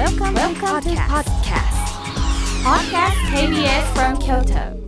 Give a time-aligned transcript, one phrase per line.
[0.00, 1.76] Welcome, Welcome to podcast.
[2.64, 4.80] Podcast KBS from Kyoto.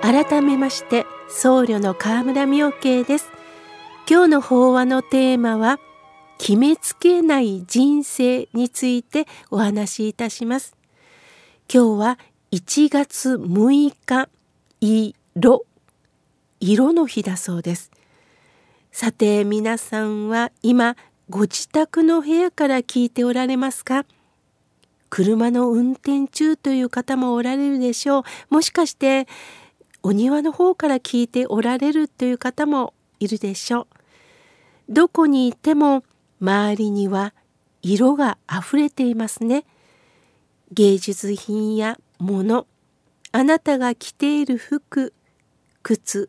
[0.00, 3.28] 改めまして僧侶の河村明慶です
[4.08, 5.78] 今日の法話のテーマは
[6.38, 10.74] 決めつけない人生についてお話しいたします
[11.70, 12.18] 今日は
[12.52, 14.30] 1月6日
[14.80, 15.66] 色
[16.68, 17.92] 色の日だそうです。
[18.90, 20.96] さて皆さんは今
[21.30, 24.04] ご自宅の部屋から聞いておられますか？
[25.08, 28.22] 車の運転中という方もおられるでしょう。
[28.50, 29.28] もしかして
[30.02, 33.86] お庭の方から聞いておられるという方もいるでしょう。
[34.88, 36.02] どこにいても
[36.40, 37.32] 周りには
[37.80, 39.64] 色があふれていますね。
[40.72, 42.66] 芸術品や物
[43.30, 45.14] あなたが着ている服
[45.84, 46.28] 靴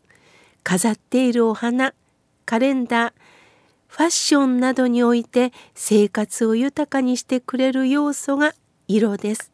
[0.67, 1.93] 飾っているお花
[2.45, 3.13] カレンダー
[3.87, 8.51] ファッションなどにおいて生活を豊かにしてくれる要素が
[8.85, 9.53] 色です。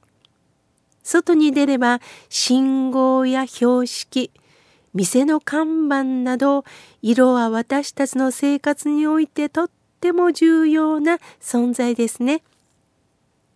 [1.04, 4.32] 外に出れば信号や標識
[4.96, 6.66] 店の看板など
[7.04, 9.70] 色は私たちの生活においてとっ
[10.02, 12.42] ても重要な存在ですね。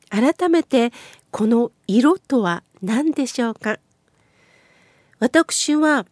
[0.09, 0.92] 改めて
[1.31, 3.80] この色とは何でしょうか？
[5.17, 6.05] 私は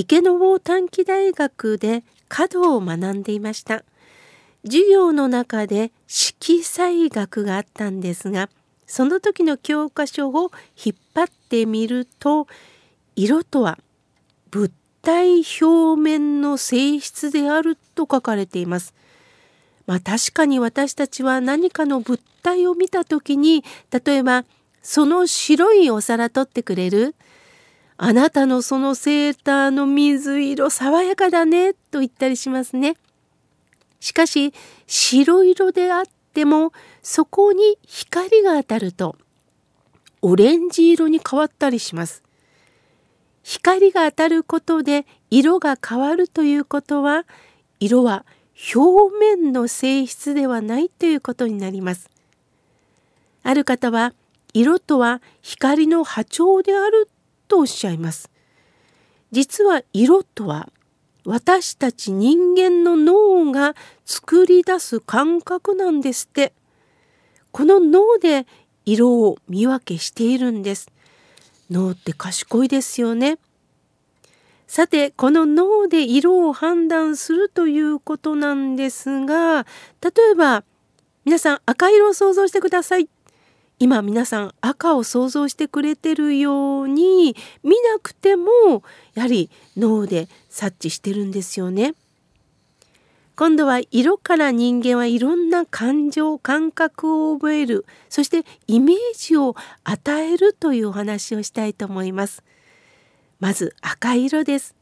[0.00, 3.82] 池坊短期大学で華道を学んでいました。
[4.64, 8.48] 授業の中で色彩学があったんですが、
[8.86, 12.46] その時の教科書を引っ張ってみると、
[13.16, 13.76] 色とは
[14.52, 14.70] 物
[15.02, 18.94] 体表面の性質であると書かれています。
[19.88, 24.44] まあ確かに私たちは何かの物体を見た時に、例えば
[24.80, 27.16] その白いお皿取ってくれる
[28.00, 32.96] あなたのそのセーターの水色爽やかだねと言ったりしますね。
[33.98, 34.54] しかし
[34.86, 39.16] 白色であってもそこに光が当たると
[40.22, 42.22] オレンジ色に変わったりします。
[43.42, 47.24] 光が当たることで色が変わるということは
[47.80, 48.24] 色は
[48.74, 52.08] 表面の性質ではないということになります。
[53.42, 54.14] ある方は
[54.54, 57.08] 色とは光の波長である
[57.48, 58.30] とおっしゃいます。
[59.32, 60.70] 実は色とは
[61.24, 63.74] 私たち人間の脳が
[64.06, 66.52] 作り出す感覚なんですって。
[67.50, 68.46] この脳で
[68.84, 70.90] 色を見分けしているんです。
[71.70, 73.38] 脳って賢いですよね。
[74.66, 79.66] さて、この脳で色を判断するということなんですが、
[80.02, 80.64] 例えば、
[81.24, 83.08] 皆さん赤色を想像してください。
[83.80, 88.82] 今皆さん赤を想像してくれてるように見なくても
[89.14, 91.94] やはり脳で察知してるんですよね。
[93.36, 102.42] 今度は色から人間はいろんな感情感覚を覚えるそしてイメージを与えるというお話をしたいと思います。
[103.38, 104.74] まず赤色です。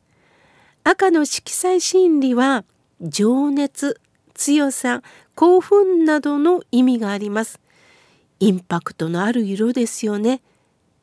[0.84, 2.64] 赤の色彩心理は
[3.02, 4.00] 情熱
[4.32, 5.02] 強さ
[5.34, 7.60] 興奮などの意味があります。
[8.40, 10.40] インパクトのある色ですよね。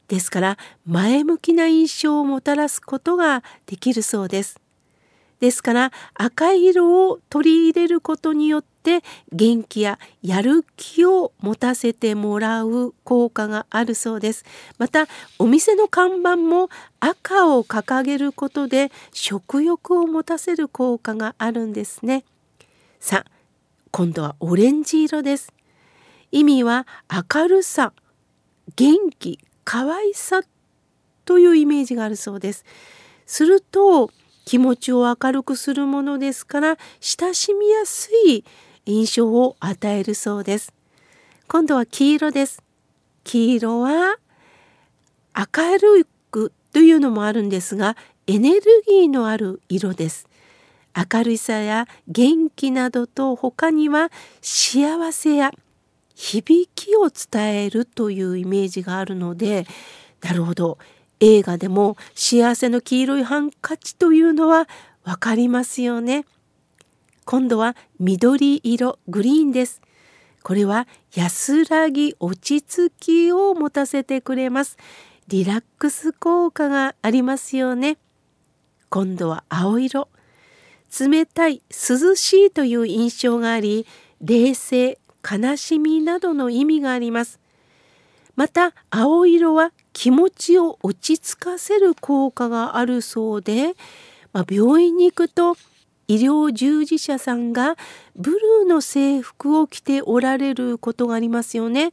[0.08, 4.60] ですから前向きな印象をもたらすことができるそうです。
[5.40, 9.02] ですから赤い色を取り入れることによって
[9.34, 14.46] 元気ややる気を持たせてもらう効果があるそうです。
[14.78, 15.08] また
[15.40, 16.70] お店の看板も
[17.00, 22.24] 赤を掲げることで食欲を持たせる効果があるんですね。
[23.00, 23.32] さあ
[23.92, 25.52] 今度はオレンジ色です。
[26.34, 27.94] 意味は明るさ
[28.76, 30.42] 元気可愛さ
[31.26, 32.66] というイメージがあるそうです。
[33.28, 34.10] すると
[34.44, 38.44] 気持ちを明るくするものですから親しみやすい
[38.86, 40.74] 印象を与えるそうです。
[41.48, 42.64] 今度は黄色です。
[43.24, 44.18] 黄色は
[45.38, 47.96] 明るくというのもあるんですが
[48.26, 50.28] エネルギーのある色です。
[50.96, 55.52] 明るさや元気などと他には幸せや
[56.16, 59.66] 響きを伝えるというイメージがあるので
[60.22, 60.78] なるほど
[61.20, 64.68] 映画でも幸せの黄色いハンカチというのは
[65.04, 66.26] 分かりますよね。
[67.26, 69.82] 今度は緑色グリーンです。
[70.44, 74.78] これは安らぎ落ち着きを持たせてくれます。
[75.30, 77.98] リラックス効果がありますよね。
[78.90, 80.10] 今度は青色。
[81.00, 83.88] 冷たい涼しいという印象があり
[84.22, 87.40] 冷静悲しみなどの意味があります。
[88.36, 93.76] また青色は気持ちを落ち着かせる効果があるそうで
[94.34, 95.56] まあ、病院に行くと
[96.08, 97.78] 医療従事者さんが
[98.16, 101.92] ブルーの制服を着ておられることがありますよね。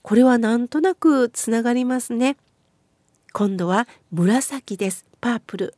[0.00, 2.36] これはなんとなくつながりますね。
[3.32, 5.06] 今度は紫です。
[5.20, 5.74] パープル。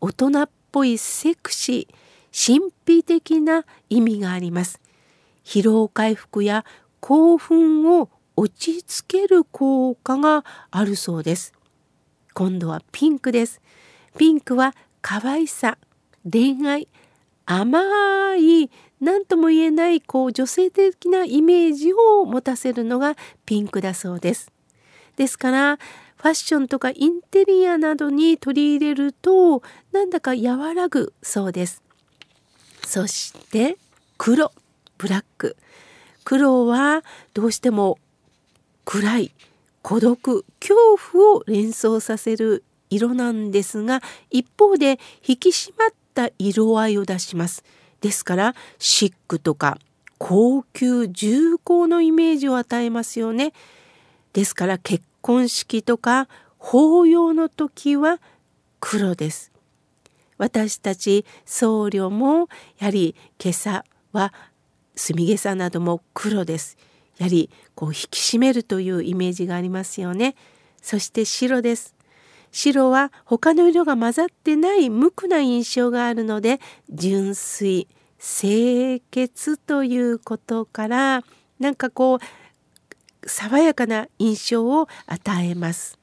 [0.00, 4.80] 大人っぽいセクシー、神秘的な意味があります。
[5.48, 6.66] 疲労回復や
[7.00, 11.54] 興奮を落ち着ける効果があるそうです。
[12.34, 13.62] 今度はピンクです。
[14.18, 15.78] ピンクは可愛さ、
[16.30, 16.86] 恋愛、
[17.46, 23.16] 甘い、何とも言えないこう女性的なイメージを持たせるのが
[23.46, 24.52] ピンクだそうです。
[25.16, 25.78] ですから
[26.16, 29.62] ファッションとかインテリアなどに取り入れると
[29.92, 31.82] なんだか和らぐそうです。
[32.84, 33.78] そして
[34.18, 34.52] 黒
[34.98, 35.56] ブラック
[36.24, 37.02] 黒は
[37.32, 37.98] どうしても
[38.84, 39.34] 暗い
[39.82, 40.76] 孤独恐
[41.12, 47.64] 怖を連想させる色なんですが一方で引き締まった色合いを出します。
[48.00, 49.78] ですからシックとか
[50.18, 53.52] 高級重厚のイメージを与えますよね。
[54.32, 56.28] ですから結婚式とか
[56.58, 58.20] 法要の時は
[58.80, 59.52] 黒です。
[60.38, 62.48] 私たち僧侶も
[62.78, 64.32] やはり今朝は
[64.98, 66.76] 墨毛さなども黒です。
[67.18, 70.34] やはりこう引き締めるというイメージがありますよね。
[70.82, 71.94] そして白です。
[72.50, 76.60] 白は他の色が混ざってない無垢な印象があるので
[76.90, 77.86] 純粋
[78.18, 81.24] 清潔ということから
[81.60, 85.98] なんかこう爽やかな印象を与えます。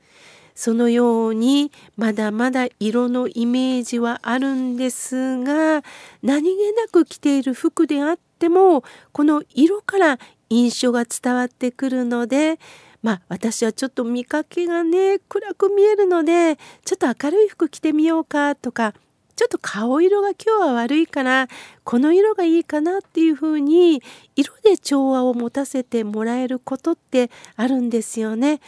[0.53, 5.83] そのようにまだまだ色のイメージはあるんですが
[6.23, 12.59] 何気なく着ている服であってもこの色から印象が伝わってくるので
[13.01, 18.93] まあ私はちょっと見かけがね暗く見えるのでちょっと明るい服着てみようかとか
[19.35, 21.47] ちょっと顔色が今日は悪いから
[21.83, 24.01] この色がいいかなっていうふうに
[24.35, 28.61] 色で調和を持たせてもらえることってあるんですよね。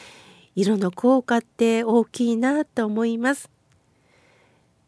[0.56, 3.50] 色の効果って大きいなと思います。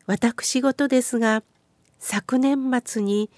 [0.05, 1.43] 私事ですが
[1.99, 3.29] 昨年末に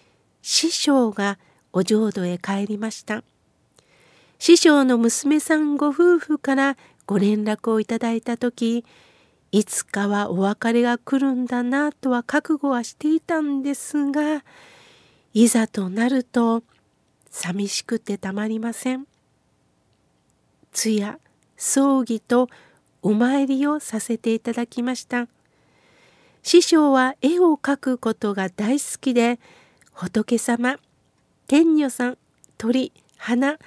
[0.41, 1.37] 師匠が
[1.73, 3.23] お浄土へ帰りました。
[4.39, 8.83] 師匠の娘さんご夫婦からご連絡をいただいた時
[9.51, 14.43] いつかはお別れが来るんだなとは覚悟はしていたんですが
[15.33, 16.63] いざとなると
[17.29, 19.05] 寂しくてたまりません。
[20.71, 21.19] 通夜
[21.55, 22.49] 葬儀と
[23.01, 25.27] お参りをさせていただきました。
[26.43, 29.39] 師匠は絵を描くことが大好きで
[29.93, 30.77] 仏様
[31.47, 32.17] 天女さん
[32.57, 33.57] 鳥花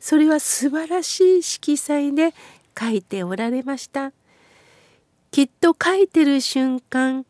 [0.00, 2.34] それは素晴らしい色彩で
[2.78, 4.12] 書いておられました。
[5.30, 7.26] きっと書いてる瞬間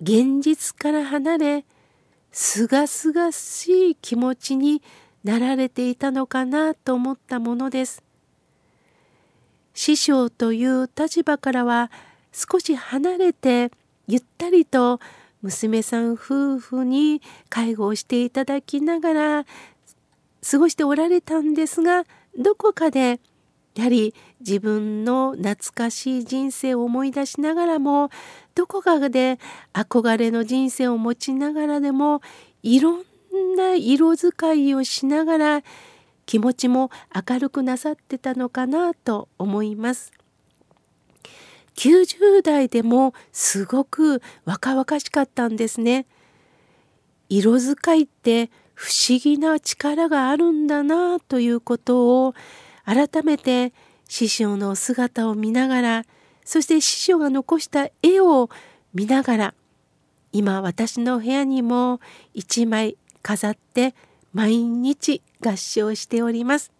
[0.00, 1.64] 現実から離れ
[2.32, 4.82] すがすがしい気持ちに
[5.22, 8.02] なられていたのかなと思ったものです。
[9.74, 11.90] 師匠という立場からは
[12.32, 13.70] 少し離れて
[14.08, 15.00] ゆったりと
[15.42, 19.44] 娘さん夫婦に介護をしていただきながら
[20.48, 22.04] 過ごしておられたんですが
[22.38, 23.20] どこかで
[23.74, 28.10] やはり自分の懐かしい人生を思い出しながらも
[28.54, 29.38] どこかで
[29.72, 32.20] 憧れの人生を持ちながらでも
[32.62, 33.04] いろん
[33.56, 35.62] な色使いをしながら
[36.26, 36.90] 気持ちも
[37.28, 40.12] 明るくなさってたのかなと思います。
[41.76, 46.06] 90代でもすごく若々しかったんですね。
[47.28, 52.34] 色使いって不思議な力があるんだなということを
[52.84, 53.72] 改めて
[54.08, 56.04] 師匠の姿を見ながら
[56.44, 58.50] そして師匠が残した絵を
[58.92, 59.54] 見ながら
[60.32, 62.00] 今私の部屋にも
[62.34, 63.94] 一枚飾って
[64.32, 66.72] 毎日合唱しております。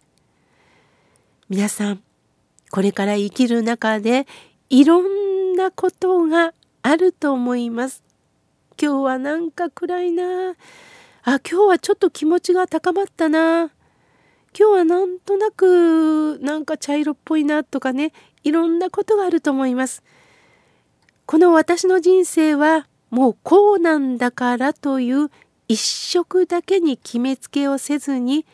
[1.49, 2.01] 皆さん
[2.71, 4.25] これから生きる中で
[4.71, 8.05] いろんなことがあると思います。
[8.81, 10.53] 今日はなんか暗いなあ
[11.23, 13.73] 今日はちょっと気持ちが高まったな今
[14.53, 18.13] 日はなんとなくなんか茶色っぽいなとかね
[18.45, 20.03] いろんなことがあると思います。
[21.25, 25.29] この私の人生はもうこうなんだからという
[25.67, 28.45] 一色だけに決めつけをせずに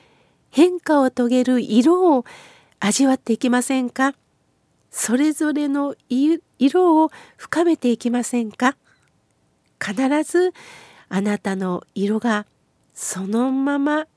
[0.49, 2.25] 変化を遂げる色を
[2.79, 4.15] 味わっていきませんか？
[4.89, 8.75] それぞれの色を深めていきませんか？
[9.79, 10.53] 必ず
[11.09, 12.45] あなたの色が
[12.93, 14.07] そのまま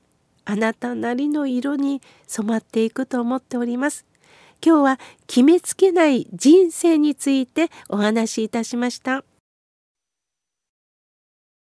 [0.43, 4.05] あなたなりの色に染まっていくと思っております。
[4.63, 9.23] 今日は決めつけない人生についてお話しいたしました。